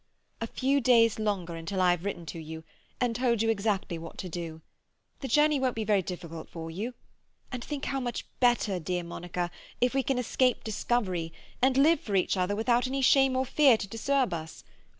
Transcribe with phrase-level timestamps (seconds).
[0.41, 2.63] A few days longer, until I have written to you,
[2.99, 4.63] and told you exactly what to do.
[5.19, 6.95] The journey won't be very difficult for you;
[7.51, 12.15] and think how much better, dear Monica, if we can escape discovery, and live for
[12.15, 14.63] each other without any shame or fear to disturb us.